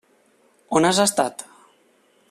On 0.79 0.89
has 0.89 1.03
estat? 1.05 1.45